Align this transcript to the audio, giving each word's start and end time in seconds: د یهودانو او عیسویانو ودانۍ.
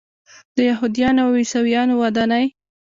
د 0.55 0.57
یهودانو 0.69 1.21
او 1.25 1.31
عیسویانو 1.41 1.93
ودانۍ. 2.03 2.45